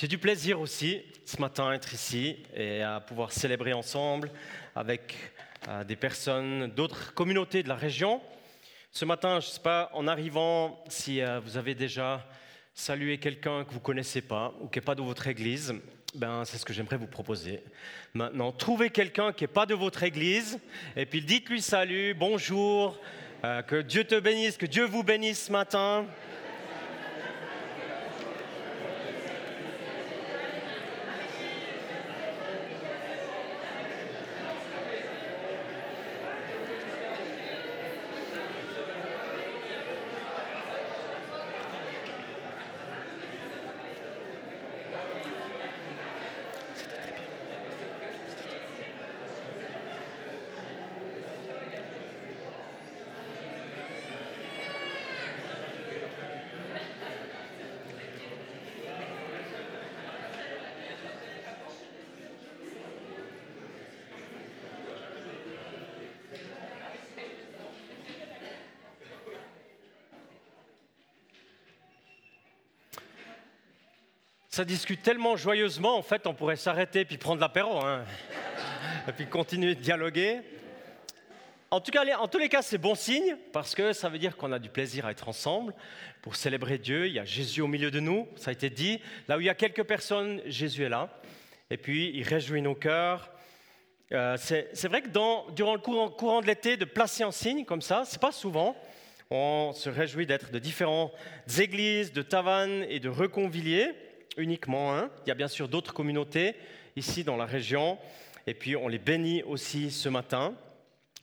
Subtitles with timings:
[0.00, 4.30] J'ai du plaisir aussi ce matin à être ici et à pouvoir célébrer ensemble
[4.76, 5.16] avec
[5.66, 8.20] euh, des personnes d'autres communautés de la région.
[8.92, 12.24] Ce matin, je ne sais pas, en arrivant, si euh, vous avez déjà
[12.74, 15.74] salué quelqu'un que vous ne connaissez pas ou qui n'est pas de votre église,
[16.14, 17.64] ben, c'est ce que j'aimerais vous proposer.
[18.14, 20.60] Maintenant, trouvez quelqu'un qui n'est pas de votre église
[20.94, 22.96] et puis dites-lui salut, bonjour,
[23.42, 26.06] euh, que Dieu te bénisse, que Dieu vous bénisse ce matin.
[74.58, 78.02] Ça discute tellement joyeusement, en fait, on pourrait s'arrêter puis prendre l'apéro, hein,
[79.06, 80.40] et puis continuer de dialoguer.
[81.70, 84.36] En, tout cas, en tous les cas, c'est bon signe, parce que ça veut dire
[84.36, 85.74] qu'on a du plaisir à être ensemble
[86.22, 87.06] pour célébrer Dieu.
[87.06, 89.00] Il y a Jésus au milieu de nous, ça a été dit.
[89.28, 91.08] Là où il y a quelques personnes, Jésus est là.
[91.70, 93.30] Et puis, il réjouit nos cœurs.
[94.10, 95.08] Euh, c'est vrai que
[95.52, 98.74] durant le courant, de l'été, de placer en signe comme ça, c'est pas souvent.
[99.30, 101.12] On se réjouit d'être de différentes
[101.60, 103.94] églises, de tavannes et de reconviliers
[104.38, 105.10] uniquement un.
[105.26, 106.54] Il y a bien sûr d'autres communautés
[106.96, 107.98] ici dans la région.
[108.46, 110.54] Et puis on les bénit aussi ce matin.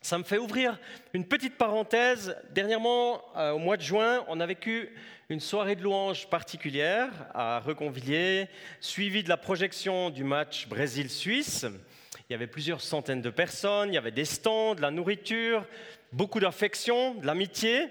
[0.01, 0.79] Ça me fait ouvrir
[1.13, 2.37] une petite parenthèse.
[2.51, 4.95] Dernièrement, euh, au mois de juin, on a vécu
[5.29, 8.47] une soirée de louanges particulière à Reconvilier,
[8.79, 11.65] suivie de la projection du match Brésil-Suisse.
[12.29, 15.65] Il y avait plusieurs centaines de personnes, il y avait des stands, de la nourriture,
[16.11, 17.87] beaucoup d'affection, de l'amitié,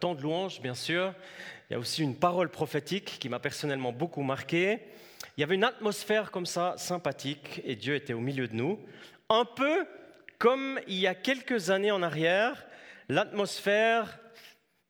[0.00, 1.14] tant de louanges bien sûr.
[1.68, 4.78] Il y a aussi une parole prophétique qui m'a personnellement beaucoup marqué.
[5.36, 8.78] Il y avait une atmosphère comme ça, sympathique, et Dieu était au milieu de nous.
[9.28, 9.84] Un peu
[10.38, 12.66] comme il y a quelques années en arrière,
[13.08, 14.18] l'atmosphère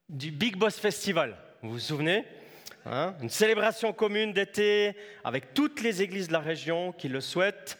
[0.09, 1.36] du Big Boss Festival.
[1.62, 2.25] Vous vous souvenez
[2.84, 3.15] hein?
[3.22, 4.94] Une célébration commune d'été
[5.25, 7.78] avec toutes les églises de la région qui le souhaitent.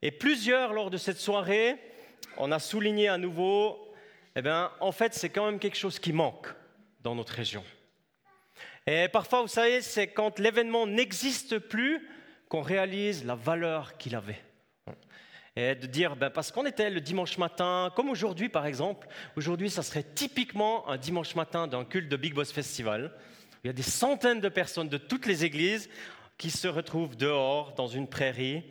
[0.00, 1.76] Et plusieurs, lors de cette soirée,
[2.36, 3.92] on a souligné à nouveau,
[4.36, 6.46] eh bien, en fait, c'est quand même quelque chose qui manque
[7.02, 7.64] dans notre région.
[8.90, 12.08] Et parfois, vous savez, c'est quand l'événement n'existe plus
[12.48, 14.40] qu'on réalise la valeur qu'il avait.
[15.56, 19.06] Et de dire, ben parce qu'on était le dimanche matin, comme aujourd'hui par exemple,
[19.36, 23.12] aujourd'hui ça serait typiquement un dimanche matin d'un culte de Big Boss Festival.
[23.62, 25.90] Il y a des centaines de personnes de toutes les églises
[26.38, 28.62] qui se retrouvent dehors dans une prairie,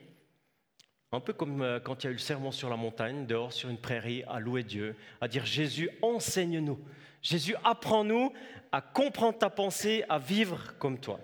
[1.12, 3.54] un peu comme euh, quand il y a eu le sermon sur la montagne, dehors
[3.54, 6.80] sur une prairie, à louer Dieu, à dire Jésus, enseigne-nous.
[7.28, 8.32] Jésus, apprends-nous
[8.72, 11.20] à comprendre ta pensée, à vivre comme toi.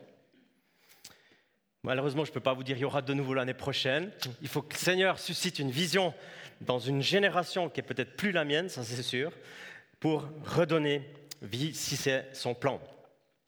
[1.81, 4.11] Malheureusement, je ne peux pas vous dire qu'il y aura de nouveau l'année prochaine.
[4.41, 6.13] Il faut que le Seigneur suscite une vision
[6.59, 9.31] dans une génération qui est peut-être plus la mienne, ça c'est sûr,
[10.01, 11.09] pour redonner
[11.41, 12.81] vie si c'est son plan.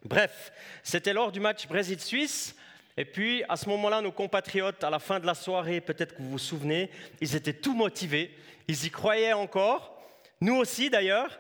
[0.06, 2.56] Bref, c'était lors du match Brésil-Suisse.
[2.96, 6.22] Et puis, à ce moment-là, nos compatriotes, à la fin de la soirée, peut-être que
[6.22, 6.90] vous vous souvenez,
[7.20, 8.34] ils étaient tout motivés,
[8.70, 10.02] ils y croyaient encore,
[10.40, 11.38] nous aussi d'ailleurs,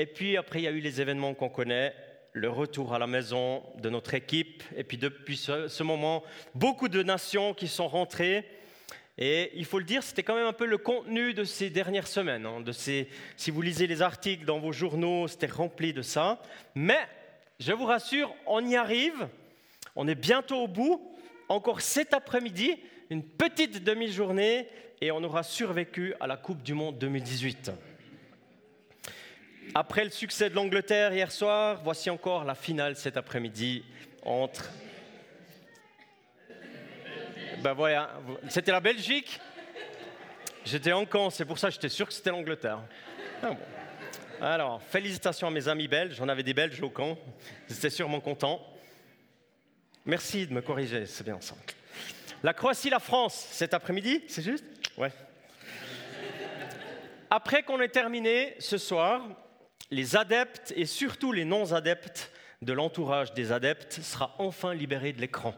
[0.00, 1.92] et puis après, il y a eu les événements qu'on connaît,
[2.32, 4.62] le retour à la maison de notre équipe.
[4.76, 6.22] Et puis depuis ce, moment,
[6.54, 8.44] beaucoup de nations qui sont rentrées.
[9.18, 12.06] Et il faut le dire, c'était quand même un peu le contenu de ces dernières
[12.06, 12.46] semaines.
[12.46, 16.40] Hein, si vous lisez les articles dans vos journaux, c'était rempli de ça.
[16.76, 17.00] Mais
[17.58, 19.26] je vous rassure, on y arrive.
[19.96, 21.12] On est bientôt au bout.
[21.48, 22.76] Encore cet après-midi,
[23.10, 24.68] une petite demi-journée,
[25.00, 27.72] et on aura survécu à la Coupe du Monde 2018.
[29.74, 33.84] Après le succès de l'Angleterre hier soir, voici encore la finale cet après-midi
[34.22, 34.70] entre.
[37.62, 38.12] Ben voilà,
[38.48, 39.40] c'était la Belgique.
[40.64, 42.80] J'étais en camp, c'est pour ça que j'étais sûr que c'était l'Angleterre.
[43.42, 43.56] Ah
[44.40, 47.18] Alors, félicitations à mes amis belges, j'en avais des Belges au camp,
[47.68, 48.60] j'étais sûrement content.
[50.04, 51.54] Merci de me corriger, c'est bien ça.
[52.42, 54.64] La Croatie, la France, cet après-midi, c'est juste?
[54.96, 55.10] Ouais.
[57.30, 59.22] Après qu'on ait terminé ce soir,
[59.90, 62.30] les adeptes et surtout les non-adeptes
[62.62, 65.54] de l'entourage des adeptes sera enfin libérés de l'écran.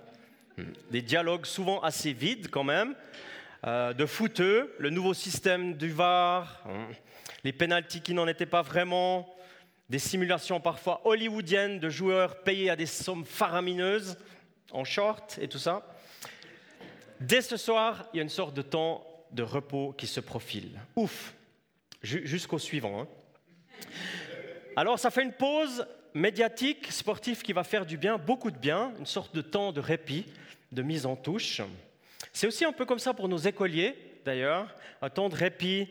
[0.90, 2.94] Des dialogues souvent assez vides quand même,
[3.66, 6.86] euh, de fouteux, le nouveau système du VAR, hein,
[7.44, 9.34] les pénalties qui n'en étaient pas vraiment,
[9.88, 14.18] des simulations parfois hollywoodiennes de joueurs payés à des sommes faramineuses.
[14.72, 15.82] en short et tout ça.
[17.18, 20.80] Dès ce soir, il y a une sorte de temps de repos qui se profile.
[20.94, 21.34] Ouf,
[22.02, 23.02] jusqu'au suivant.
[23.02, 23.08] Hein.
[24.76, 28.92] Alors ça fait une pause médiatique, sportive qui va faire du bien, beaucoup de bien,
[28.98, 30.26] une sorte de temps de répit,
[30.70, 31.60] de mise en touche.
[32.32, 34.72] C'est aussi un peu comme ça pour nos écoliers, d'ailleurs,
[35.02, 35.88] un temps de répit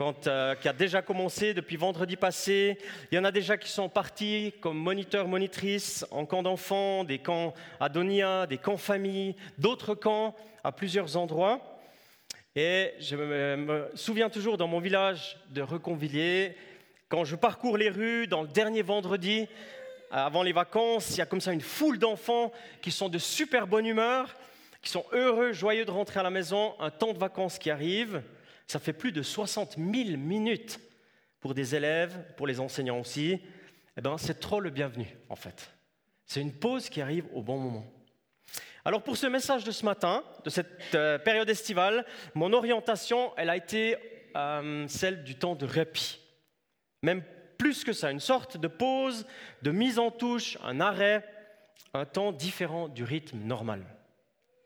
[0.00, 2.78] euh, qui a déjà commencé depuis vendredi passé.
[3.12, 7.18] Il y en a déjà qui sont partis comme moniteurs, monitrices en camp d'enfants, des
[7.18, 10.34] camps à Donia, des camps famille, d'autres camps
[10.64, 11.60] à plusieurs endroits.
[12.56, 16.56] Et je me souviens toujours dans mon village de Reconvilliers,
[17.14, 19.46] quand je parcours les rues dans le dernier vendredi,
[20.10, 22.50] avant les vacances, il y a comme ça une foule d'enfants
[22.82, 24.34] qui sont de super bonne humeur,
[24.82, 28.20] qui sont heureux, joyeux de rentrer à la maison, un temps de vacances qui arrive.
[28.66, 30.80] Ça fait plus de 60 000 minutes
[31.38, 33.38] pour des élèves, pour les enseignants aussi.
[33.96, 35.70] Eh ben, c'est trop le bienvenu, en fait.
[36.26, 37.86] C'est une pause qui arrive au bon moment.
[38.84, 43.50] Alors pour ce message de ce matin, de cette euh, période estivale, mon orientation, elle
[43.50, 43.98] a été
[44.34, 46.18] euh, celle du temps de répit.
[47.04, 47.22] Même
[47.58, 49.26] plus que ça, une sorte de pause,
[49.60, 51.22] de mise en touche, un arrêt,
[51.92, 53.84] un temps différent du rythme normal.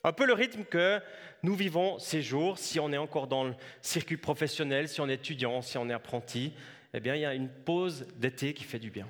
[0.04, 1.00] Un peu le rythme que
[1.42, 5.14] nous vivons ces jours, si on est encore dans le circuit professionnel, si on est
[5.14, 6.52] étudiant, si on est apprenti,
[6.94, 9.08] eh bien, il y a une pause d'été qui fait du bien.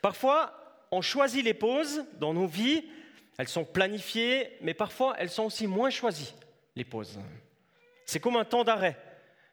[0.00, 2.86] Parfois, on choisit les pauses dans nos vies,
[3.36, 6.34] elles sont planifiées, mais parfois, elles sont aussi moins choisies,
[6.74, 7.20] les pauses.
[8.06, 8.96] C'est comme un temps d'arrêt,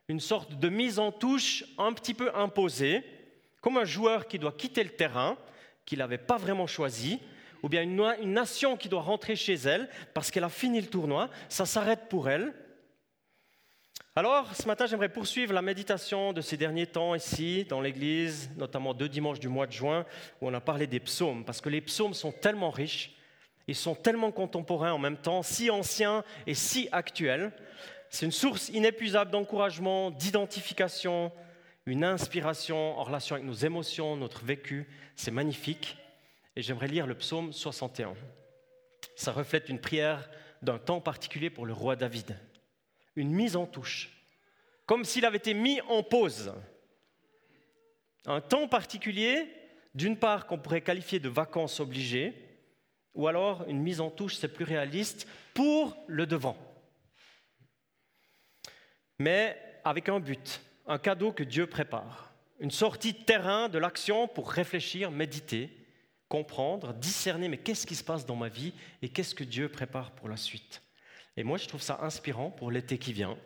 [0.09, 3.03] une sorte de mise en touche un petit peu imposée,
[3.61, 5.38] comme un joueur qui doit quitter le terrain,
[5.85, 7.19] qu'il n'avait pas vraiment choisi,
[7.61, 11.29] ou bien une, nation qui doit rentrer chez elle parce qu'elle a fini le tournoi,
[11.47, 12.53] ça s'arrête pour elle.
[14.15, 18.94] Alors, ce matin, j'aimerais poursuivre la méditation de ces derniers temps ici, dans l'Église, notamment
[18.94, 20.05] deux dimanches du mois de juin,
[20.39, 23.15] où on a parlé des psaumes, parce que les psaumes sont tellement riches,
[23.67, 27.53] ils sont tellement contemporains en même temps, si anciens et si actuels.
[28.13, 31.31] C'est une source inépuisable d'encouragement, d'identification,
[31.88, 34.88] une inspiration en relation avec nos émotions, notre vécu.
[35.15, 35.98] C'est magnifique
[36.56, 38.13] et j'aimerais lire le psaume 61.
[39.15, 40.30] Ça reflète une prière
[40.62, 42.38] d'un temps particulier pour le roi David,
[43.15, 44.12] une mise en touche,
[44.86, 46.54] comme s'il avait été mis en pause.
[48.27, 49.48] Un temps particulier,
[49.95, 52.36] d'une part qu'on pourrait qualifier de vacances obligées,
[53.15, 56.72] ou alors une mise en touche, c'est plus réaliste, pour le devant.
[59.19, 64.27] Mais avec un but, un cadeau que Dieu prépare, une sortie de terrain de l'action
[64.27, 65.69] pour réfléchir, méditer,
[66.30, 70.12] comprendre, discerner, mais qu'est-ce qui se passe dans ma vie et qu'est-ce que Dieu prépare
[70.12, 70.81] pour la suite.
[71.38, 73.38] Et moi, je trouve ça inspirant pour l'été qui vient,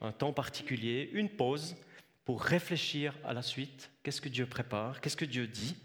[0.00, 1.76] un temps particulier, une pause
[2.24, 5.76] pour réfléchir à la suite, qu'est-ce que Dieu prépare, qu'est-ce que Dieu dit,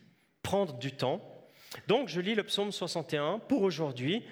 [0.41, 1.21] prendre du temps.
[1.87, 4.23] Donc, je lis le psaume 61 pour aujourd'hui,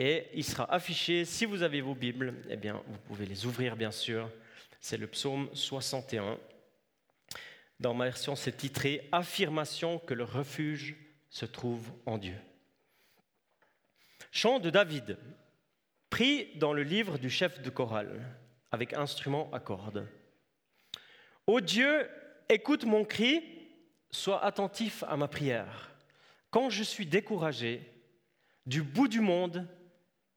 [0.00, 3.74] et il sera affiché, si vous avez vos Bibles, eh bien, vous pouvez les ouvrir,
[3.74, 4.30] bien sûr.
[4.78, 6.38] C'est le psaume 61.
[7.80, 10.94] Dans ma version, c'est titré Affirmation que le refuge
[11.30, 12.36] se trouve en Dieu.
[14.30, 15.18] Chant de David,
[16.10, 18.24] pris dans le livre du chef de chorale,
[18.70, 20.06] avec instrument à cordes.
[21.48, 22.08] Ô Dieu,
[22.48, 23.42] écoute mon cri,
[24.12, 25.90] sois attentif à ma prière.
[26.50, 27.82] Quand je suis découragé,
[28.64, 29.66] du bout du monde,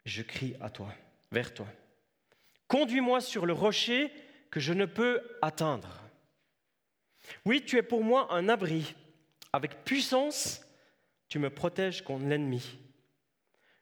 [0.06, 0.94] je crie à toi,
[1.32, 1.68] vers toi.
[2.68, 4.12] Conduis-moi sur le rocher
[4.50, 6.02] que je ne peux atteindre.
[7.46, 8.96] Oui, tu es pour moi un abri.
[9.54, 10.62] Avec puissance,
[11.28, 12.78] tu me protèges contre l'ennemi.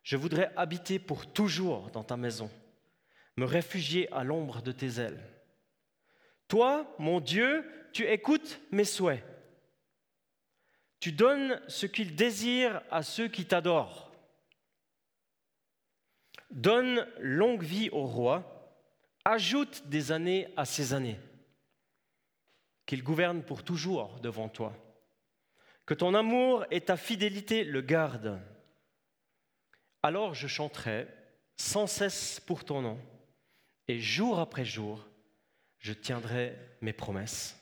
[0.03, 2.50] Je voudrais habiter pour toujours dans ta maison,
[3.38, 5.24] me réfugier à l'ombre de tes ailes.
[6.48, 9.24] Toi, mon Dieu, tu écoutes mes souhaits.
[11.00, 14.09] Tu donnes ce qu'ils désirent à ceux qui t'adorent.
[16.50, 18.77] Donne longue vie au roi,
[19.25, 21.20] ajoute des années à ses années,
[22.86, 24.74] qu'il gouverne pour toujours devant toi
[25.89, 28.39] que ton amour et ta fidélité le gardent.
[30.03, 31.08] Alors je chanterai
[31.58, 33.00] sans cesse pour ton nom,
[33.88, 35.03] et jour après jour,
[35.79, 37.60] je tiendrai mes promesses.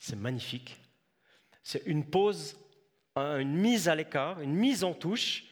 [0.00, 0.80] C'est magnifique.
[1.62, 2.58] C'est une pause,
[3.14, 5.44] une mise à l'écart, une mise en touche,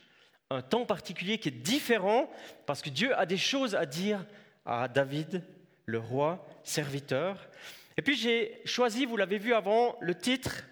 [0.51, 2.29] un temps particulier qui est différent
[2.67, 4.25] parce que Dieu a des choses à dire
[4.67, 5.45] à David,
[5.87, 7.49] le roi, serviteur.
[7.97, 10.65] Et puis j'ai choisi, vous l'avez vu avant, le titre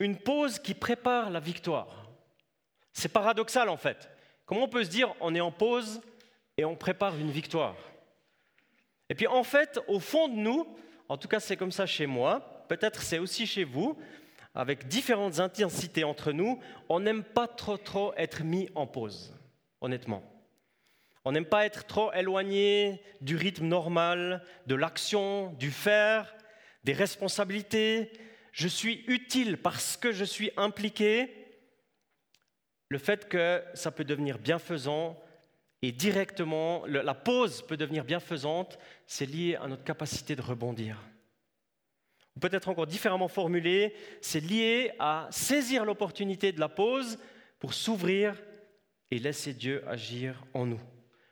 [0.00, 2.10] une pause qui prépare la victoire.
[2.92, 4.08] C'est paradoxal en fait.
[4.46, 6.00] Comment on peut se dire on est en pause
[6.56, 7.76] et on prépare une victoire?
[9.08, 10.66] Et puis en fait, au fond de nous,
[11.08, 13.98] en tout cas c'est comme ça chez moi, peut-être c'est aussi chez vous,
[14.54, 19.34] avec différentes intensités entre nous, on n'aime pas trop trop être mis en pause,
[19.80, 20.22] honnêtement.
[21.24, 26.34] On n'aime pas être trop éloigné du rythme normal, de l'action, du faire,
[26.84, 28.12] des responsabilités.
[28.52, 31.34] Je suis utile parce que je suis impliqué.
[32.90, 35.18] Le fait que ça peut devenir bienfaisant
[35.80, 40.98] et directement, la pause peut devenir bienfaisante, c'est lié à notre capacité de rebondir.
[42.40, 47.18] Peut-être encore différemment formulé, c'est lié à saisir l'opportunité de la pause
[47.60, 48.34] pour s'ouvrir
[49.10, 50.80] et laisser Dieu agir en nous,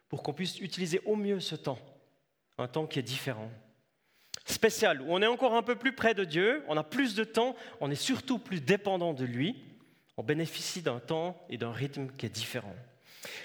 [0.09, 1.79] pour qu'on puisse utiliser au mieux ce temps,
[2.57, 3.51] un temps qui est différent.
[4.45, 7.25] Spécial, où on est encore un peu plus près de Dieu, on a plus de
[7.25, 9.57] temps, on est surtout plus dépendant de lui,
[10.17, 12.75] on bénéficie d'un temps et d'un rythme qui est différent.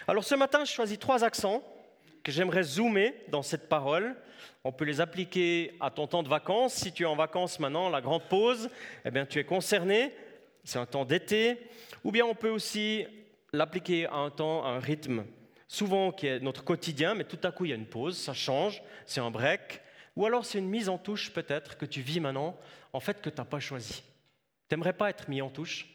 [0.07, 1.63] Alors ce matin, je choisis trois accents
[2.31, 4.15] j'aimerais zoomer dans cette parole.
[4.63, 6.73] On peut les appliquer à ton temps de vacances.
[6.73, 8.69] Si tu es en vacances maintenant, la grande pause,
[9.05, 10.13] eh bien tu es concerné.
[10.63, 11.57] C'est un temps d'été.
[12.03, 13.05] Ou bien on peut aussi
[13.53, 15.25] l'appliquer à un temps, à un rythme,
[15.67, 18.33] souvent qui est notre quotidien, mais tout à coup il y a une pause, ça
[18.33, 19.81] change, c'est un break.
[20.15, 22.57] Ou alors c'est une mise en touche peut-être que tu vis maintenant,
[22.93, 24.03] en fait que tu n'as pas choisi.
[24.67, 25.87] Tu n'aimerais pas être mis en touche,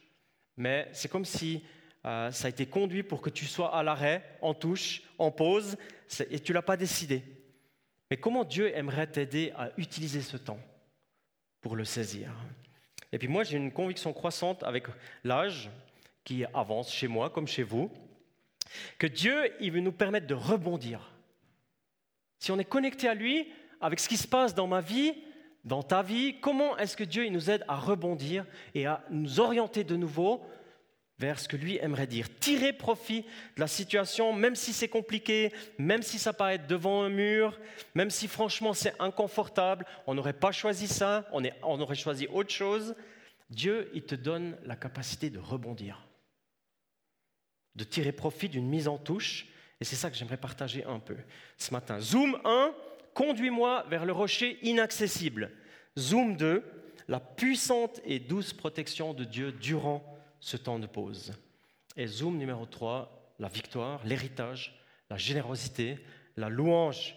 [0.56, 1.62] mais c'est comme si
[2.04, 5.76] euh, ça a été conduit pour que tu sois à l'arrêt, en touche, en pause,
[6.30, 7.23] et tu l'as pas décidé.
[8.11, 10.61] Mais comment Dieu aimerait t'aider à utiliser ce temps
[11.61, 12.30] pour le saisir?
[13.12, 14.87] Et puis moi, j'ai une conviction croissante avec
[15.23, 15.71] l'âge
[16.25, 17.90] qui avance chez moi comme chez vous,
[18.99, 21.12] que Dieu, il veut nous permettre de rebondir.
[22.38, 23.49] Si on est connecté à lui,
[23.80, 25.14] avec ce qui se passe dans ma vie,
[25.64, 29.40] dans ta vie, comment est-ce que Dieu il nous aide à rebondir et à nous
[29.40, 30.44] orienter de nouveau
[31.19, 32.26] vers ce que lui aimerait dire.
[32.40, 33.23] Tirer profit
[33.57, 37.59] de la situation, même si c'est compliqué, même si ça paraît devant un mur,
[37.95, 42.50] même si franchement c'est inconfortable, on n'aurait pas choisi ça, on, on aurait choisi autre
[42.50, 42.95] chose.
[43.50, 46.09] Dieu, il te donne la capacité de rebondir,
[47.75, 49.47] de tirer profit d'une mise en touche.
[49.81, 51.16] Et c'est ça que j'aimerais partager un peu
[51.59, 52.00] ce matin.
[52.00, 52.75] Zoom 1,
[53.14, 55.50] conduis-moi vers le rocher inaccessible.
[55.99, 56.64] Zoom 2,
[57.09, 60.12] la puissante et douce protection de Dieu durant
[60.42, 61.32] ce temps de pause.
[61.96, 65.99] Et zoom numéro 3, la victoire, l'héritage, la générosité,
[66.37, 67.16] la louange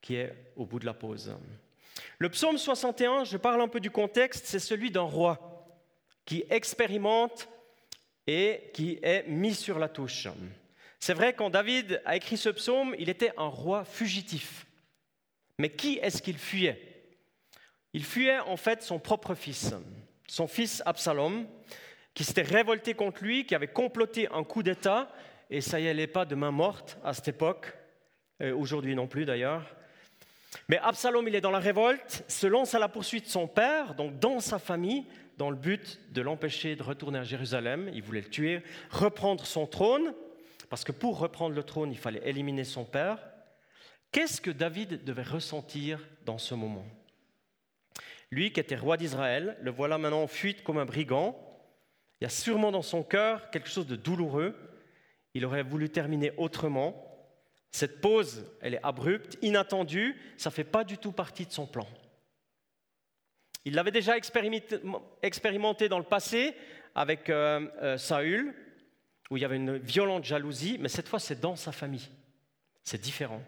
[0.00, 1.34] qui est au bout de la pause.
[2.18, 5.68] Le psaume 61, je parle un peu du contexte, c'est celui d'un roi
[6.24, 7.48] qui expérimente
[8.26, 10.28] et qui est mis sur la touche.
[11.00, 14.66] C'est vrai, quand David a écrit ce psaume, il était un roi fugitif.
[15.58, 17.16] Mais qui est-ce qu'il fuyait?
[17.92, 19.74] Il fuyait en fait son propre fils,
[20.28, 21.48] son fils Absalom,
[22.14, 25.10] qui s'était révolté contre lui, qui avait comploté un coup d'État,
[25.48, 27.72] et ça y allait pas de main morte à cette époque,
[28.40, 29.64] aujourd'hui non plus d'ailleurs.
[30.68, 33.94] Mais Absalom, il est dans la révolte, se lance à la poursuite de son père,
[33.94, 37.90] donc dans sa famille, dans le but de l'empêcher de retourner à Jérusalem.
[37.94, 40.12] Il voulait le tuer, reprendre son trône,
[40.68, 43.18] parce que pour reprendre le trône, il fallait éliminer son père.
[44.12, 46.84] Qu'est-ce que David devait ressentir dans ce moment?
[48.30, 51.49] Lui qui était roi d'Israël, le voilà maintenant en fuite comme un brigand,
[52.20, 54.54] il y a sûrement dans son cœur quelque chose de douloureux.
[55.32, 57.06] Il aurait voulu terminer autrement.
[57.70, 61.66] Cette pause, elle est abrupte, inattendue, ça ne fait pas du tout partie de son
[61.66, 61.86] plan.
[63.64, 66.54] Il l'avait déjà expérimenté dans le passé
[66.94, 68.54] avec euh, euh, Saül,
[69.30, 72.08] où il y avait une violente jalousie, mais cette fois c'est dans sa famille.
[72.82, 73.42] C'est différent.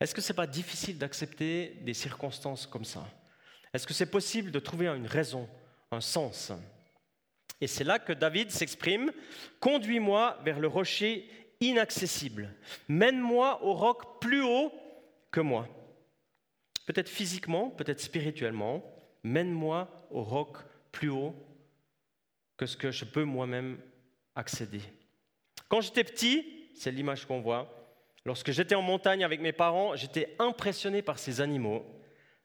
[0.00, 3.06] Est-ce que ce n'est pas difficile d'accepter des circonstances comme ça?
[3.72, 5.48] Est-ce que c'est possible de trouver une raison,
[5.90, 6.52] un sens?
[7.60, 9.12] Et c'est là que David s'exprime,
[9.60, 11.28] Conduis-moi vers le rocher
[11.60, 12.54] inaccessible,
[12.88, 14.72] mène-moi au roc plus haut
[15.30, 15.68] que moi.
[16.86, 18.82] Peut-être physiquement, peut-être spirituellement,
[19.22, 20.58] mène-moi au roc
[20.92, 21.34] plus haut
[22.56, 23.78] que ce que je peux moi-même
[24.34, 24.80] accéder.
[25.68, 27.72] Quand j'étais petit, c'est l'image qu'on voit,
[28.24, 31.84] lorsque j'étais en montagne avec mes parents, j'étais impressionné par ces animaux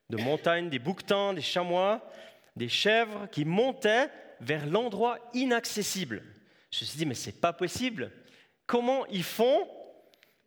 [0.10, 2.10] de montagne, des bouquetins, des chamois,
[2.56, 4.10] des chèvres qui montaient
[4.42, 6.24] vers l'endroit inaccessible.
[6.72, 8.12] Je me suis dit, mais c'est pas possible.
[8.66, 9.68] Comment ils font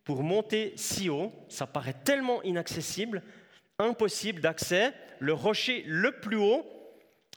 [0.05, 1.33] pour monter si haut?
[1.49, 3.23] Ça paraît tellement inaccessible,
[3.79, 4.95] impossible d'accès.
[5.19, 6.67] Le rocher le plus haut,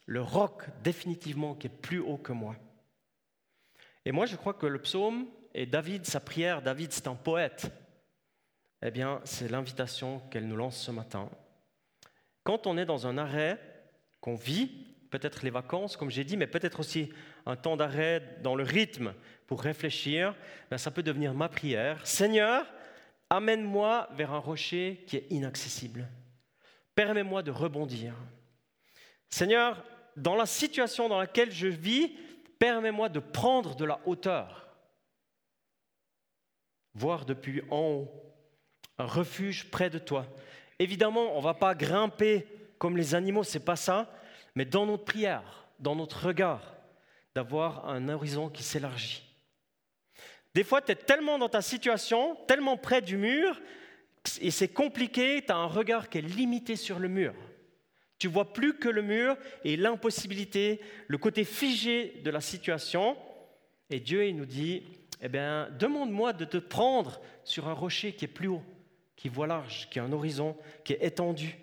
[0.06, 2.56] le roc définitivement qui est plus haut que moi.
[4.06, 7.72] Et moi, je crois que le psaume et David, sa prière, David, c'est un poète.
[8.82, 11.30] Eh bien, c'est l'invitation qu'elle nous lance ce matin.
[12.44, 13.60] Quand on est dans un arrêt,
[14.22, 17.10] qu'on vit, peut-être les vacances, comme j'ai dit, mais peut-être aussi
[17.46, 19.14] un temps d'arrêt dans le rythme
[19.48, 20.36] pour réfléchir,
[20.70, 22.06] ben, ça peut devenir ma prière.
[22.06, 22.66] Seigneur,
[23.30, 26.10] amène-moi vers un rocher qui est inaccessible.
[26.96, 28.14] Permets-moi de rebondir.
[29.30, 29.86] Seigneur,
[30.18, 32.12] dans la situation dans laquelle je vis,
[32.60, 34.68] permets-moi de prendre de la hauteur,
[36.94, 38.12] voir depuis en haut,
[38.98, 40.26] un refuge près de toi.
[40.78, 44.12] Évidemment, on ne va pas grimper comme les animaux, c'est pas ça,
[44.56, 46.76] mais dans notre prière, dans notre regard,
[47.36, 49.24] d'avoir un horizon qui s'élargit.
[50.54, 53.60] Des fois, tu es tellement dans ta situation, tellement près du mur,
[54.40, 57.34] et c'est compliqué, tu as un regard qui est limité sur le mur.
[58.18, 63.18] Tu vois plus que le mur et l'impossibilité, le côté figé de la situation.
[63.90, 64.84] Et Dieu, il nous dit,
[65.22, 68.64] eh bien, demande-moi de te prendre sur un rocher qui est plus haut,
[69.18, 71.58] qui voit large, qui a un horizon, qui est étendu.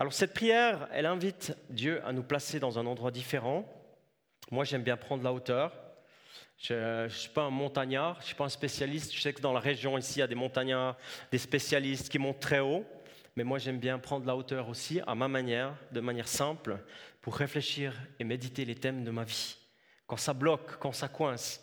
[0.00, 3.70] Alors cette prière, elle invite Dieu à nous placer dans un endroit différent.
[4.50, 5.74] Moi, j'aime bien prendre la hauteur.
[6.56, 9.14] Je ne suis pas un montagnard, je ne suis pas un spécialiste.
[9.14, 10.96] Je sais que dans la région ici, il y a des montagnards,
[11.30, 12.86] des spécialistes qui montent très haut.
[13.36, 16.78] Mais moi, j'aime bien prendre la hauteur aussi, à ma manière, de manière simple,
[17.20, 19.58] pour réfléchir et méditer les thèmes de ma vie.
[20.06, 21.62] Quand ça bloque, quand ça coince,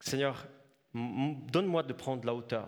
[0.00, 0.46] Seigneur,
[0.94, 2.66] donne-moi de prendre la hauteur.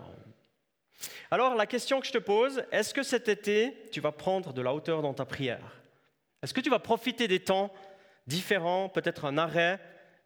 [1.30, 4.62] Alors, la question que je te pose, est-ce que cet été, tu vas prendre de
[4.62, 5.80] la hauteur dans ta prière?
[6.42, 7.72] Est-ce que tu vas profiter des temps
[8.26, 9.80] différents, peut-être un arrêt,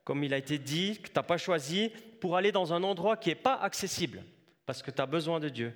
[0.04, 3.16] comme il a été dit, que tu n'as pas choisi, pour aller dans un endroit
[3.16, 4.22] qui n'est pas accessible,
[4.66, 5.74] parce que tu as besoin de Dieu?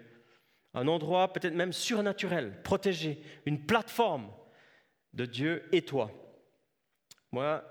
[0.75, 4.33] Un endroit peut-être même surnaturel, protégé, une plateforme
[5.13, 6.11] de Dieu et toi.
[7.31, 7.65] Moi,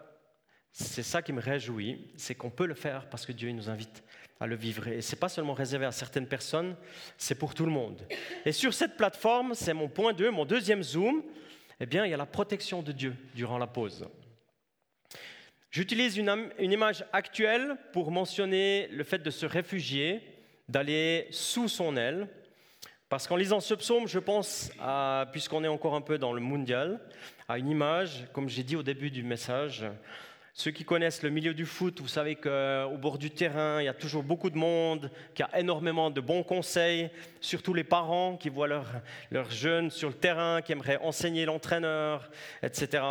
[0.71, 4.03] c'est ça qui me réjouit, c'est qu'on peut le faire parce que Dieu nous invite
[4.41, 4.87] à le vivre.
[4.87, 6.75] Et ce n'est pas seulement réservé à certaines personnes,
[7.15, 8.01] c'est pour tout le monde.
[8.43, 11.21] Et sur cette plateforme, c'est mon point 2, mon deuxième zoom,
[11.79, 14.07] eh bien, il y a la protection de Dieu durant la pause.
[15.69, 20.21] J'utilise une, image actuelle pour mentionner le fait de se réfugier,
[20.67, 22.27] d'aller sous son aile.
[23.09, 24.71] Parce qu'en lisant ce psaume, je pense,
[25.31, 26.99] puisqu'on est encore un peu dans le mondial,
[27.47, 29.85] à une image, comme j'ai dit au début du message.
[30.53, 33.87] Ceux qui connaissent le milieu du foot, vous savez qu'au bord du terrain, il y
[33.87, 38.35] a toujours beaucoup de monde, qu'il y a énormément de bons conseils, surtout les parents
[38.35, 42.29] qui voient leurs jeunes sur le terrain, qui aimeraient enseigner l'entraîneur,
[42.63, 43.03] etc.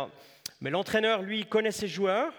[0.61, 2.31] Mais l'entraîneur, lui, connaît ses joueurs,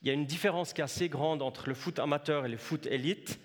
[0.00, 2.56] il y a une différence qui est assez grande entre le foot amateur et le
[2.56, 3.38] foot élite.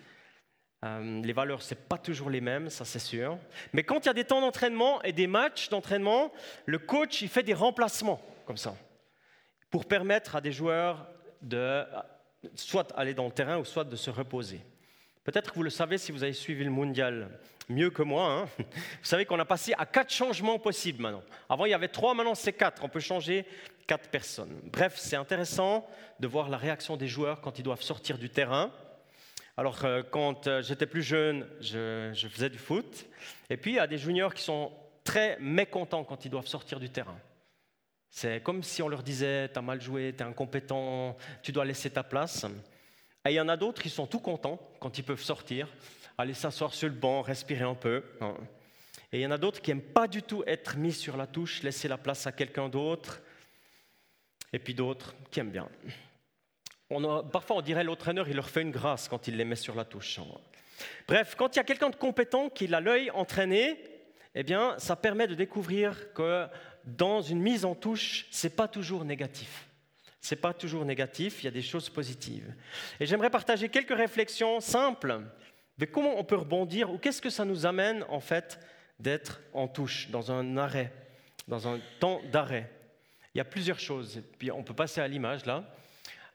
[0.86, 3.38] Euh, les valeurs, ce pas toujours les mêmes, ça c'est sûr.
[3.74, 6.32] Mais quand il y a des temps d'entraînement et des matchs d'entraînement,
[6.66, 8.76] le coach il fait des remplacements comme ça
[9.70, 11.08] pour permettre à des joueurs
[11.42, 11.84] de
[12.56, 14.62] soit aller dans le terrain ou soit de se reposer.
[15.24, 17.30] Peut-être que vous le savez si vous avez suivi le mondial
[17.68, 18.32] mieux que moi.
[18.32, 18.50] Hein.
[18.58, 18.66] vous
[19.04, 21.24] savez qu'on a passé à quatre changements possibles maintenant.
[21.48, 22.84] Avant il y avait trois, maintenant c'est quatre.
[22.84, 23.46] On peut changer
[23.88, 24.60] quatre personnes.
[24.66, 25.88] Bref, c'est intéressant
[26.20, 28.72] de voir la réaction des joueurs quand ils doivent sortir du terrain.
[29.58, 33.06] Alors, euh, quand euh, j'étais plus jeune, je, faisais du foot.
[33.50, 34.72] Et puis, il y a des juniors qui sont
[35.04, 37.18] très mécontents quand ils doivent sortir du terrain.
[38.10, 42.04] C'est comme si on leur disait T'as mal joué, t'es incompétent, tu dois laisser ta
[42.04, 42.46] place.
[43.26, 45.68] Et il y en a d'autres qui sont tout contents quand ils peuvent sortir,
[46.18, 48.04] aller s'asseoir sur le banc, respirer un peu.
[48.22, 48.36] Hein.
[49.12, 51.28] Et il y en a d'autres qui n'aiment pas du tout être mis sur la
[51.28, 53.22] touche, laisser la place à quelqu'un d'autre
[54.54, 55.70] et puis d'autres qui aiment bien.
[57.32, 59.86] Parfois, on dirait l'entraîneur, il leur fait une grâce quand il les met sur la
[59.86, 60.20] touche.
[61.08, 63.80] Bref, quand il y a quelqu'un de compétent qui a l'œil entraîné,
[64.36, 66.48] eh bien, ça permet de découvrir que
[66.86, 69.68] dans une mise en touche, c'est pas toujours négatif.
[70.22, 72.54] C'est pas toujours négatif, il y a des choses positives.
[73.00, 75.22] Et j'aimerais partager quelques réflexions simples
[75.78, 78.60] de comment on peut rebondir ou qu'est-ce que ça nous amène en fait
[79.00, 80.92] d'être en touche, dans un arrêt,
[81.48, 82.70] dans un temps d'arrêt.
[83.34, 84.22] Il y a plusieurs choses.
[84.38, 85.64] Puis on peut passer à l'image là.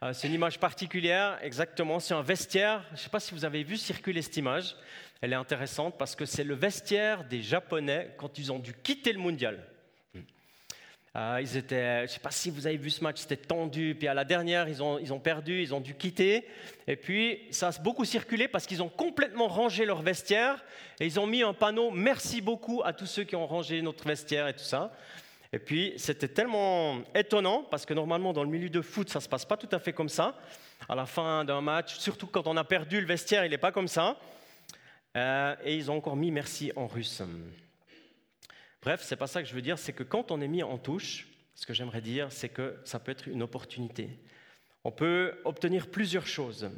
[0.02, 2.00] Euh, c'est une image particulière, exactement.
[2.00, 2.84] C'est un vestiaire.
[2.90, 4.76] Je ne sais pas si vous avez vu circuler cette image.
[5.24, 9.10] Elle est intéressante parce que c'est le vestiaire des Japonais quand ils ont dû quitter
[9.10, 9.58] le mondial.
[11.16, 13.96] Euh, ils étaient, je ne sais pas si vous avez vu ce match, c'était tendu.
[13.98, 16.46] Puis à la dernière, ils ont, ils ont perdu, ils ont dû quitter.
[16.86, 20.62] Et puis ça a beaucoup circulé parce qu'ils ont complètement rangé leur vestiaire
[21.00, 24.06] et ils ont mis un panneau Merci beaucoup à tous ceux qui ont rangé notre
[24.06, 24.94] vestiaire et tout ça.
[25.54, 29.22] Et puis, c'était tellement étonnant, parce que normalement, dans le milieu de foot, ça ne
[29.22, 30.36] se passe pas tout à fait comme ça.
[30.86, 33.70] À la fin d'un match, surtout quand on a perdu le vestiaire, il n'est pas
[33.72, 34.18] comme ça.
[35.16, 37.22] Euh, et ils ont encore mis merci en russe.
[38.82, 40.78] Bref, c'est pas ça que je veux dire, c'est que quand on est mis en
[40.78, 44.10] touche, ce que j'aimerais dire, c'est que ça peut être une opportunité.
[44.82, 46.68] On peut obtenir plusieurs choses.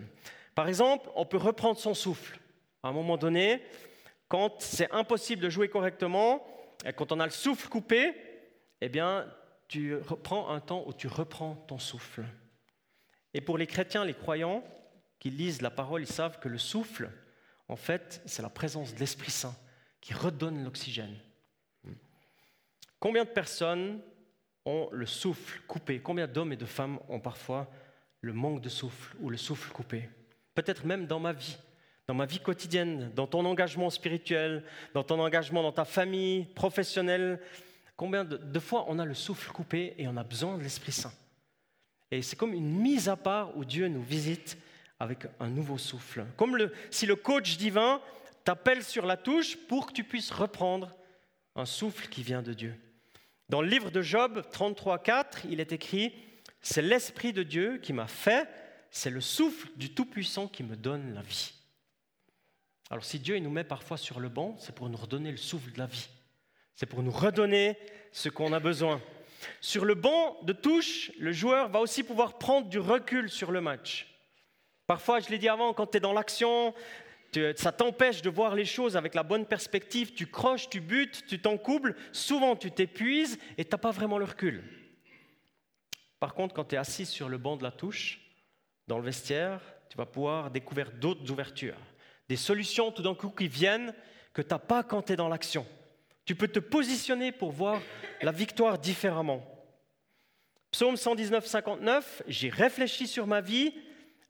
[0.55, 2.39] Par exemple, on peut reprendre son souffle.
[2.83, 3.63] À un moment donné,
[4.29, 6.47] quand c'est impossible de jouer correctement,
[6.85, 8.15] et quand on a le souffle coupé,
[8.81, 9.27] eh bien,
[9.67, 12.25] tu reprends un temps où tu reprends ton souffle.
[13.35, 14.63] Et pour les chrétiens, les croyants
[15.19, 17.11] qui lisent la parole, ils savent que le souffle,
[17.69, 19.55] en fait, c'est la présence de l'Esprit Saint
[20.01, 21.17] qui redonne l'oxygène.
[23.01, 24.01] Combien de personnes
[24.65, 26.01] ont le souffle coupé?
[26.01, 27.71] Combien d'hommes et de femmes ont parfois
[28.21, 30.09] le manque de souffle ou le souffle coupé?
[30.55, 31.59] Peut-être même dans ma vie,
[32.07, 37.41] dans ma vie quotidienne, dans ton engagement spirituel, dans ton engagement dans ta famille, professionnelle.
[37.97, 41.13] Combien de, fois on a le souffle coupé et on a besoin de l'Esprit Saint?
[42.11, 44.57] Et c'est comme une mise à part où Dieu nous visite
[44.99, 46.27] avec un nouveau souffle.
[46.37, 48.01] Comme si le coach divin
[48.45, 50.95] t'appelle sur la touche pour que tu puisses reprendre
[51.55, 52.75] un souffle qui vient de Dieu.
[53.49, 56.13] Dans le livre de Job 33.4, il est écrit,
[56.61, 58.49] C'est l'Esprit de Dieu qui m'a fait,
[58.91, 61.53] c'est le souffle du Tout-Puissant qui me donne la vie.
[62.91, 65.73] Alors si Dieu nous met parfois sur le banc, c'est pour nous redonner le souffle
[65.73, 66.09] de la vie.
[66.75, 67.77] C'est pour nous redonner
[68.13, 69.01] ce qu'on a besoin.
[69.61, 73.61] Sur le banc de touche, le joueur va aussi pouvoir prendre du recul sur le
[73.61, 74.16] match.
[74.87, 76.75] Parfois, je l'ai dit avant, quand tu es dans l'action,
[77.57, 81.41] ça t'empêche de voir les choses avec la bonne perspective, tu croches, tu butes, tu
[81.41, 84.63] t'encoubles, souvent tu t'épuises et tu n'as pas vraiment le recul.
[86.21, 88.21] Par contre, quand tu es assis sur le banc de la touche,
[88.87, 91.77] dans le vestiaire, tu vas pouvoir découvrir d'autres ouvertures,
[92.29, 93.93] des solutions tout d'un coup qui viennent
[94.33, 95.67] que tu n'as pas quand tu es dans l'action.
[96.25, 97.81] Tu peux te positionner pour voir
[98.23, 99.43] la victoire différemment.
[100.71, 103.75] Psaume 119, 59, j'ai réfléchi sur ma vie,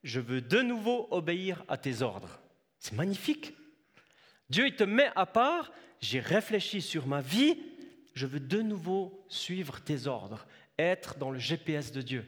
[0.07, 2.41] je veux de nouveau obéir à tes ordres.
[2.79, 3.55] C'est magnifique.
[4.49, 7.59] Dieu, il te met à part, j'ai réfléchi sur ma vie,
[8.15, 10.47] je veux de nouveau suivre tes ordres,
[10.79, 12.25] être dans le GPS de Dieu,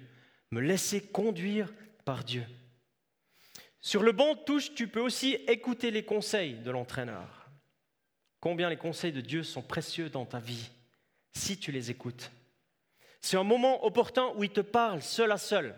[0.50, 1.72] me laisser conduire
[2.04, 2.44] par Dieu.
[3.80, 7.48] Sur le banc de touche, tu peux aussi écouter les conseils de l'entraîneur.
[8.40, 10.70] Combien les conseils de Dieu sont précieux dans ta vie
[11.32, 12.32] si tu les écoutes.
[13.20, 15.76] C'est un moment opportun où il te parle seul à seul,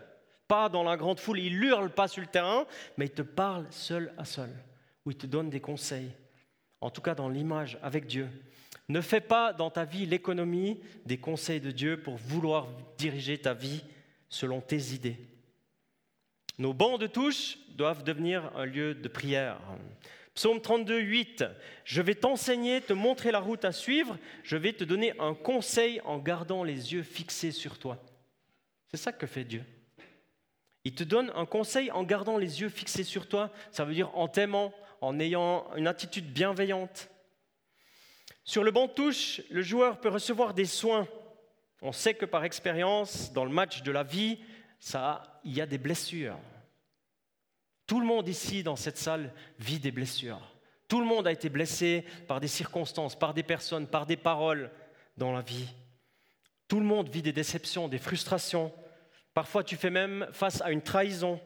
[0.51, 3.69] pas dans la grande foule, il hurle pas sur le terrain, mais il te parle
[3.71, 4.51] seul à seul
[5.07, 6.11] où il te donne des conseils,
[6.81, 8.29] en tout cas dans l'image avec Dieu.
[8.89, 12.67] Ne fais pas dans ta vie l'économie des conseils de Dieu pour vouloir
[12.99, 13.85] diriger ta vie
[14.29, 15.19] selon tes idées.
[16.59, 19.61] Nos bancs de touche doivent devenir un lieu de prière.
[20.35, 21.45] Psaume 32, 8.
[21.85, 26.01] Je vais t'enseigner, te montrer la route à suivre, je vais te donner un conseil
[26.05, 28.03] en gardant les yeux fixés sur toi.
[28.89, 29.63] C'est ça que fait Dieu.
[30.85, 34.17] Il te donne un conseil en gardant les yeux fixés sur toi, ça veut dire
[34.17, 37.11] en t'aimant, en ayant une attitude bienveillante.
[38.45, 41.07] Sur le banc de touche, le joueur peut recevoir des soins.
[41.83, 44.39] On sait que par expérience, dans le match de la vie,
[44.79, 46.39] ça, il y a des blessures.
[47.87, 50.41] Tout le monde ici, dans cette salle, vit des blessures.
[50.89, 54.71] Tout le monde a été blessé par des circonstances, par des personnes, par des paroles
[55.17, 55.69] dans la vie.
[56.67, 58.73] Tout le monde vit des déceptions, des frustrations.
[59.35, 61.41] Parfois, tu fais même face à une trahison.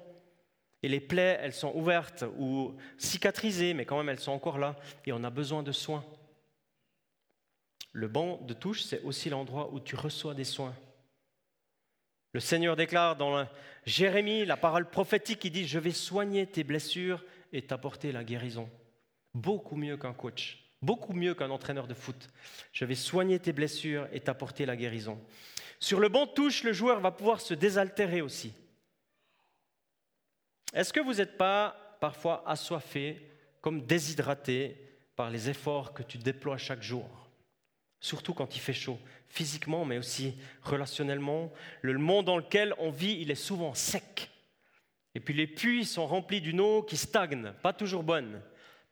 [0.83, 4.77] Et les plaies, elles sont ouvertes ou cicatrisées, mais quand même, elles sont encore là.
[5.07, 6.05] Et on a besoin de soins.
[7.93, 10.75] Le banc de touche, c'est aussi l'endroit où tu reçois des soins.
[12.33, 13.47] Le Seigneur déclare dans
[13.87, 18.69] Jérémie la parole prophétique qui dit Je vais soigner tes blessures et t'apporter la guérison.
[19.33, 22.29] Beaucoup mieux qu'un coach, beaucoup mieux qu'un entraîneur de foot.
[22.73, 25.21] Je vais soigner tes blessures et t'apporter la guérison.
[25.81, 28.53] Sur le banc de touche, le joueur va pouvoir se désaltérer aussi.
[30.73, 34.77] Est-ce que vous n'êtes pas parfois assoiffé, comme déshydraté
[35.17, 37.29] par les efforts que tu déploies chaque jour?
[38.01, 41.53] Surtout quand il fait chaud, physiquement, mais aussi relationnellement.
[41.81, 44.31] Le monde dans lequel on vit, il est souvent sec.
[45.15, 48.43] Et puis les puits sont remplis d'une eau qui stagne, pas toujours bonne,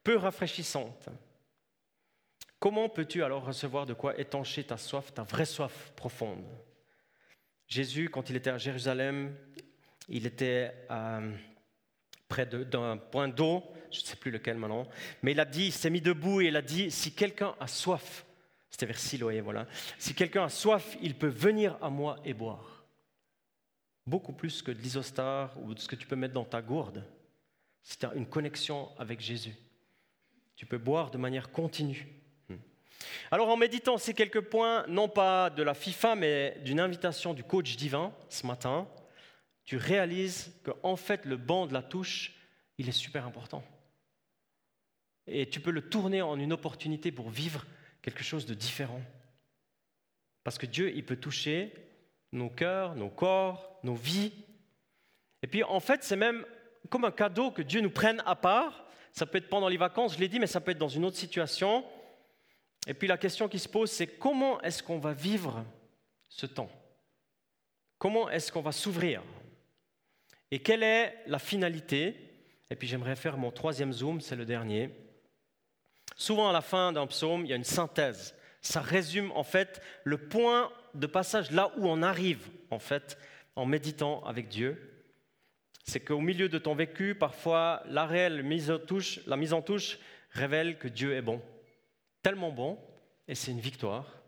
[0.05, 1.11] peu rafraîchissante.
[2.63, 6.45] Comment peux-tu alors recevoir de quoi étancher ta soif, ta vraie soif profonde?
[7.67, 9.35] Jésus, quand il était à Jérusalem,
[10.09, 11.37] il était euh,
[12.29, 14.87] près d'un point d'eau, je ne sais plus lequel maintenant,
[15.25, 17.67] mais il a dit, il s'est mis debout et il a dit, si quelqu'un a
[17.67, 18.25] soif,
[18.71, 19.67] c'était vers Siloé, voilà,
[19.99, 22.85] si quelqu'un a soif, il peut venir à moi et boire.
[24.07, 27.05] Beaucoup plus que de l'isostar ou de ce que tu peux mettre dans ta gourde.
[27.83, 29.57] C'est une connexion avec Jésus.
[30.55, 32.22] Tu peux boire de manière continue.
[33.31, 37.45] Alors en méditant ces quelques points, non pas de la FIFA, mais d'une invitation du
[37.45, 38.89] coach divin ce matin,
[39.65, 42.35] tu réalises qu'en fait, le banc de la touche,
[42.79, 43.65] il est super important.
[45.27, 47.65] Et tu peux le tourner en une opportunité pour vivre
[48.03, 49.01] quelque chose de différent.
[50.45, 51.73] Parce que Dieu, il peut toucher
[52.33, 54.33] nos cœurs, nos corps, nos vies.
[55.43, 56.45] Et puis, en fait, c'est même
[56.91, 58.85] comme un cadeau que Dieu nous prenne à part.
[59.13, 61.05] Ça peut être pendant les vacances, je l'ai dit, mais ça peut être dans une
[61.05, 61.85] autre situation.
[62.87, 65.65] Et puis, la question qui se pose, c'est comment est-ce qu'on va vivre
[66.29, 66.71] ce temps?
[67.99, 69.23] Comment est-ce qu'on va s'ouvrir?
[70.51, 72.17] Et quelle est la finalité?
[72.69, 74.91] Et puis j'aimerais faire mon troisième zoom, c'est le dernier.
[76.17, 78.35] Souvent à la fin d'un psaume, il y a une synthèse.
[78.61, 83.19] Ça résume en fait le point de passage là où on arrive, en fait,
[83.57, 85.05] en méditant avec Dieu.
[85.85, 89.63] C'est qu'au milieu de ton vécu, parfois, la réelle mise en touche, la mise en
[89.63, 89.99] touche
[90.31, 91.43] révèle que Dieu est bon.
[92.23, 92.79] Tellement bon,
[93.27, 94.23] et c'est une victoire.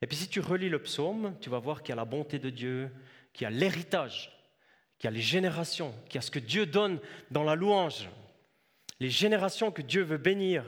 [0.00, 2.38] Et puis si tu relis le psaume, tu vas voir qu'il y a la bonté
[2.38, 2.90] de Dieu,
[3.32, 4.36] qu'il y a l'héritage,
[4.98, 6.98] qu'il y a les générations, qu'il y a ce que Dieu donne
[7.30, 8.08] dans la louange,
[8.98, 10.64] les générations que Dieu veut bénir,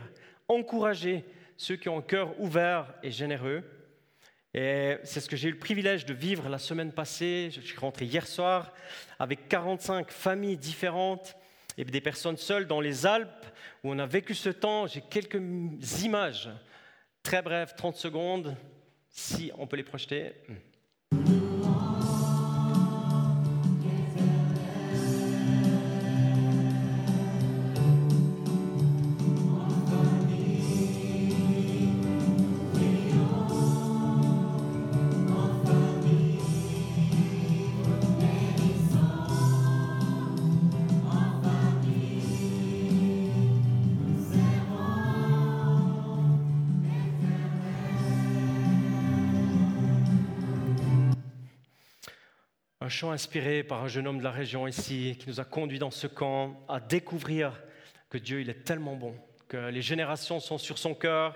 [0.49, 1.25] encourager
[1.57, 3.65] ceux qui ont un cœur ouvert et généreux.
[4.53, 7.51] Et c'est ce que j'ai eu le privilège de vivre la semaine passée.
[7.53, 8.73] Je suis rentré hier soir
[9.19, 11.37] avec 45 familles différentes
[11.77, 13.47] et des personnes seules dans les Alpes
[13.83, 14.87] où on a vécu ce temps.
[14.87, 15.41] J'ai quelques
[16.03, 16.49] images,
[17.23, 18.57] très brèves, 30 secondes,
[19.09, 20.33] si on peut les projeter.
[52.85, 55.79] Un chant inspiré par un jeune homme de la région ici, qui nous a conduit
[55.79, 57.63] dans ce camp à découvrir
[58.11, 59.15] que Dieu, il est tellement bon,
[59.49, 61.35] que les générations sont sur son cœur,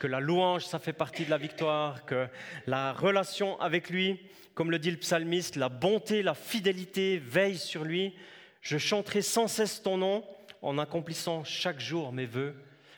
[0.00, 2.28] que la louange, ça fait partie de la victoire, que
[2.66, 4.20] la relation avec lui,
[4.52, 8.14] comme le dit le psalmiste, la bonté, la fidélité veillent sur lui.
[8.60, 10.22] Je chanterai sans cesse ton nom
[10.60, 12.54] en accomplissant chaque jour mes voeux.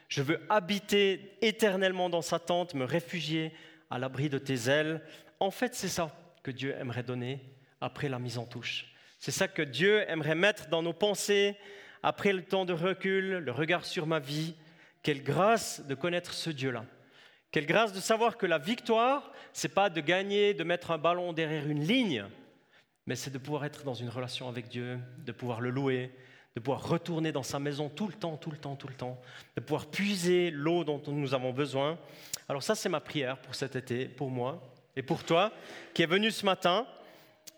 [0.09, 3.53] Je veux habiter éternellement dans sa tente, me réfugier
[3.89, 5.01] à l'abri de tes ailes.
[5.39, 6.11] En fait, c'est ça
[6.43, 7.41] que Dieu aimerait donner
[7.85, 8.87] après la mise en touche.
[9.19, 11.57] C'est ça que Dieu aimerait mettre dans nos pensées
[12.03, 14.55] après le temps de recul, le regard sur ma vie.
[15.03, 16.85] Quelle grâce de connaître ce Dieu-là.
[17.51, 21.33] Quelle grâce de savoir que la victoire, c'est pas de gagner, de mettre un ballon
[21.33, 22.25] derrière une ligne,
[23.07, 26.11] mais c'est de pouvoir être dans une relation avec Dieu, de pouvoir le louer,
[26.57, 29.21] de pouvoir retourner dans sa maison tout le temps, tout le temps, tout le temps,
[29.57, 31.99] de pouvoir puiser l'eau dont nous avons besoin.
[32.49, 34.63] Alors ça, c'est ma prière pour cet été, pour moi
[34.97, 35.53] et pour toi,
[35.93, 36.87] qui est venu ce matin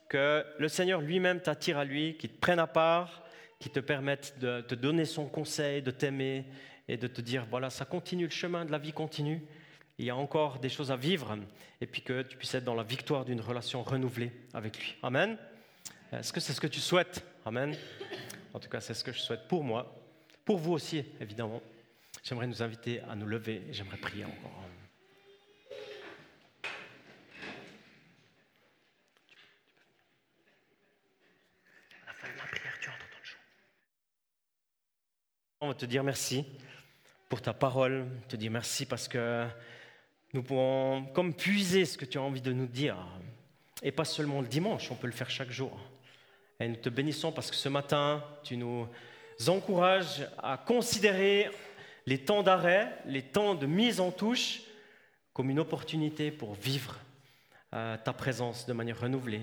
[0.08, 3.22] que le Seigneur lui-même t'attire à lui, qu'il te prenne à part,
[3.58, 6.44] qu'il te permette de te donner son conseil, de t'aimer
[6.88, 9.42] et de te dire, voilà, ça continue, le chemin de la vie continue,
[9.98, 11.36] il y a encore des choses à vivre,
[11.80, 14.96] et puis que tu puisses être dans la victoire d'une relation renouvelée avec lui.
[15.02, 15.36] Amen.
[16.12, 17.24] Est-ce que c'est ce que tu souhaites?
[17.44, 17.74] Amen.
[18.54, 19.94] En tout cas, c'est ce que je souhaite pour moi,
[20.44, 21.60] pour vous aussi, évidemment.
[22.22, 24.65] J'aimerais nous inviter à nous lever j'aimerais prier encore.
[35.68, 36.44] On te dire merci
[37.28, 39.48] pour ta parole, te dire merci parce que
[40.32, 42.96] nous pouvons comme puiser ce que tu as envie de nous dire.
[43.82, 45.76] Et pas seulement le dimanche, on peut le faire chaque jour.
[46.60, 48.86] Et nous te bénissons parce que ce matin, tu nous
[49.48, 51.50] encourages à considérer
[52.06, 54.60] les temps d'arrêt, les temps de mise en touche
[55.32, 56.96] comme une opportunité pour vivre
[57.74, 59.42] euh, ta présence de manière renouvelée,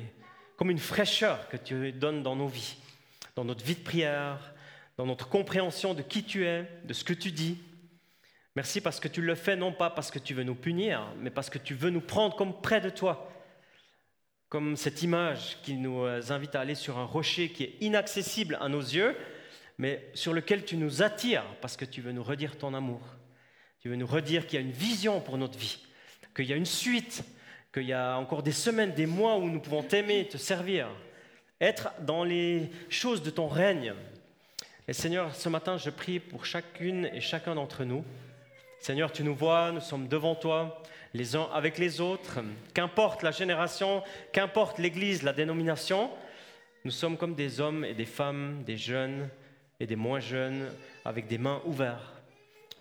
[0.55, 2.77] comme une fraîcheur que tu donnes dans nos vies,
[3.35, 4.53] dans notre vie de prière,
[4.97, 7.57] dans notre compréhension de qui tu es, de ce que tu dis.
[8.55, 11.31] Merci parce que tu le fais non pas parce que tu veux nous punir, mais
[11.31, 13.29] parce que tu veux nous prendre comme près de toi.
[14.49, 18.69] Comme cette image qui nous invite à aller sur un rocher qui est inaccessible à
[18.69, 19.15] nos yeux,
[19.79, 23.01] mais sur lequel tu nous attires parce que tu veux nous redire ton amour.
[23.79, 25.79] Tu veux nous redire qu'il y a une vision pour notre vie,
[26.35, 27.23] qu'il y a une suite,
[27.73, 30.87] qu'il y a encore des semaines, des mois où nous pouvons t'aimer, te servir,
[31.59, 33.93] être dans les choses de ton règne,
[34.87, 38.03] et Seigneur, ce matin, je prie pour chacune et chacun d'entre nous.
[38.79, 42.39] Seigneur, tu nous vois, nous sommes devant toi, les uns avec les autres.
[42.73, 46.09] Qu'importe la génération, qu'importe l'Église, la dénomination,
[46.83, 49.29] nous sommes comme des hommes et des femmes, des jeunes
[49.79, 50.69] et des moins jeunes,
[51.05, 52.21] avec des mains ouvertes,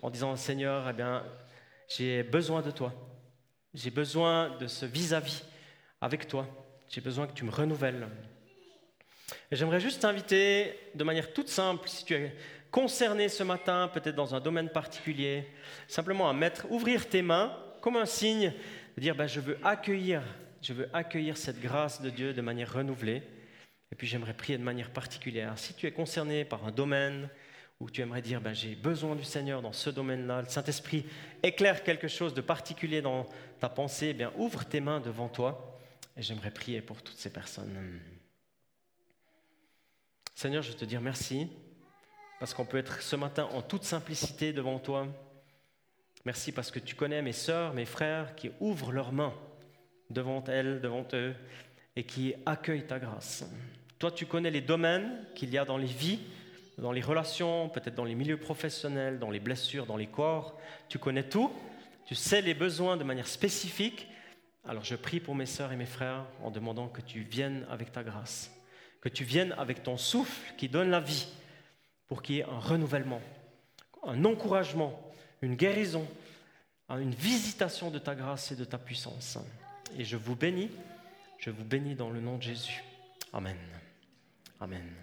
[0.01, 1.23] en disant, Seigneur, eh bien,
[1.87, 2.93] j'ai besoin de toi.
[3.73, 5.45] J'ai besoin de ce vis-à-vis -vis
[6.01, 6.45] avec toi.
[6.89, 8.07] J'ai besoin que tu me renouvelles.
[9.53, 12.35] Et j'aimerais juste t'inviter de manière toute simple, si tu es
[12.71, 15.45] concerné ce matin, peut-être dans un domaine particulier,
[15.87, 18.51] simplement à mettre, ouvrir tes mains comme un signe
[18.97, 20.23] de dire ben, je veux accueillir,
[20.59, 23.21] je veux accueillir cette grâce de Dieu de manière renouvelée.
[23.91, 25.53] Et puis j'aimerais prier de manière particulière.
[25.59, 27.29] Si tu es concerné par un domaine
[27.79, 31.05] où tu aimerais dire ben, j'ai besoin du Seigneur dans ce domaine-là, le Saint-Esprit
[31.43, 33.27] éclaire quelque chose de particulier dans
[33.59, 35.79] ta pensée, eh bien ouvre tes mains devant toi
[36.17, 38.01] et j'aimerais prier pour toutes ces personnes.
[40.35, 41.47] Seigneur, je te dire merci
[42.39, 45.07] parce qu'on peut être ce matin en toute simplicité devant toi.
[46.25, 49.33] Merci parce que tu connais mes sœurs, mes frères qui ouvrent leurs mains
[50.09, 51.35] devant elles, devant eux,
[51.95, 53.45] et qui accueillent ta grâce.
[53.99, 56.19] Toi, tu connais les domaines qu'il y a dans les vies,
[56.77, 60.59] dans les relations, peut-être dans les milieux professionnels, dans les blessures, dans les corps.
[60.89, 61.51] Tu connais tout.
[62.05, 64.07] Tu sais les besoins de manière spécifique.
[64.65, 67.91] Alors je prie pour mes sœurs et mes frères en demandant que tu viennes avec
[67.91, 68.51] ta grâce,
[69.03, 71.27] que tu viennes avec ton souffle qui donne la vie,
[72.07, 73.21] pour qu'il y ait un renouvellement,
[74.07, 74.97] un encouragement,
[75.41, 76.07] une guérison,
[76.89, 79.37] une visitation de ta grâce et de ta puissance.
[79.97, 80.71] Et je vous bénis,
[81.37, 82.81] je vous bénis dans le nom de Jésus.
[83.33, 83.57] Amen.
[84.61, 85.02] Amen.